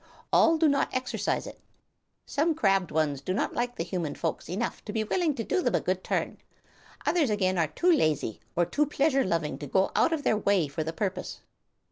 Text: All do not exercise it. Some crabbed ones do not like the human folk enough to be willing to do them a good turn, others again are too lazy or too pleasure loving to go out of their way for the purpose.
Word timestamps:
All 0.33 0.57
do 0.57 0.67
not 0.67 0.89
exercise 0.95 1.45
it. 1.45 1.59
Some 2.25 2.55
crabbed 2.55 2.89
ones 2.89 3.21
do 3.21 3.35
not 3.35 3.53
like 3.53 3.75
the 3.75 3.83
human 3.83 4.15
folk 4.15 4.49
enough 4.49 4.83
to 4.85 4.91
be 4.91 5.03
willing 5.03 5.35
to 5.35 5.43
do 5.43 5.61
them 5.61 5.75
a 5.75 5.79
good 5.79 6.03
turn, 6.03 6.39
others 7.05 7.29
again 7.29 7.59
are 7.59 7.67
too 7.67 7.91
lazy 7.91 8.39
or 8.55 8.65
too 8.65 8.87
pleasure 8.87 9.23
loving 9.23 9.59
to 9.59 9.67
go 9.67 9.91
out 9.95 10.11
of 10.11 10.23
their 10.23 10.37
way 10.37 10.67
for 10.67 10.83
the 10.83 10.91
purpose. 10.91 11.41